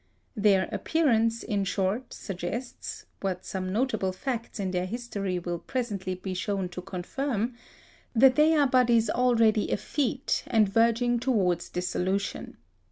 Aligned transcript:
Their 0.35 0.67
appearance, 0.71 1.43
in 1.43 1.63
short, 1.63 2.11
suggests 2.11 3.05
what 3.19 3.45
some 3.45 3.71
notable 3.71 4.11
facts 4.11 4.59
in 4.59 4.71
their 4.71 4.87
history 4.87 5.37
will 5.37 5.59
presently 5.59 6.15
be 6.15 6.33
shown 6.33 6.69
to 6.69 6.81
confirm 6.81 7.53
that 8.15 8.33
they 8.35 8.55
are 8.55 8.65
bodies 8.65 9.11
already 9.11 9.65
effete, 9.71 10.41
and 10.47 10.67
verging 10.67 11.19
towards 11.19 11.69
dissolution. 11.69 12.57